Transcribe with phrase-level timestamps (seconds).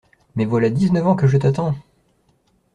[0.35, 1.75] Mais voilà dix-neuf ans que je t’attends!